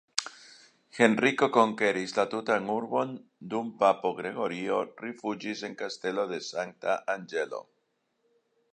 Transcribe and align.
Henriko 0.99 1.49
konkeris 1.57 2.15
la 2.19 2.25
tutan 2.31 2.71
urbon 2.77 3.13
dum 3.53 3.69
papo 3.83 4.13
Gregorio 4.23 4.81
rifuĝis 5.05 5.65
en 5.69 5.79
Kastelo 5.83 6.29
de 6.35 6.45
Sankta 6.53 7.01
Anĝelo. 7.17 7.63